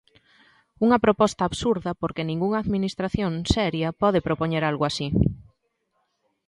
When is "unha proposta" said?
0.85-1.43